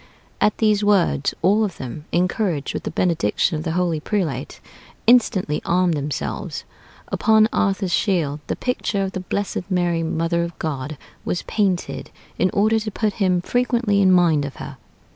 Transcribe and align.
At 0.41 0.57
these 0.57 0.83
words, 0.83 1.35
all 1.43 1.63
of 1.63 1.77
them, 1.77 2.05
encouraged 2.11 2.73
with 2.73 2.85
the 2.85 2.89
benediction 2.89 3.55
of 3.57 3.63
the 3.63 3.73
holy 3.73 3.99
prelate, 3.99 4.59
instantly 5.05 5.61
armed 5.63 5.93
themselves.... 5.93 6.63
Upon 7.09 7.47
[Arthur's 7.53 7.91
shield] 7.93 8.39
the 8.47 8.55
picture 8.55 9.03
of 9.03 9.11
the 9.11 9.19
blessed 9.19 9.69
Mary, 9.69 10.01
Mother 10.01 10.41
of 10.43 10.57
God, 10.57 10.97
was 11.23 11.43
painted, 11.43 12.09
in 12.39 12.49
order 12.51 12.79
to 12.79 12.89
put 12.89 13.13
him 13.21 13.41
frequently 13.41 14.01
in 14.01 14.11
mind 14.11 14.43
of 14.43 14.55
her.... 14.55 14.77